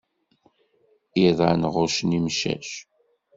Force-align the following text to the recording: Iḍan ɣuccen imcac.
Iḍan 1.25 1.61
ɣuccen 1.73 2.09
imcac. 2.19 2.69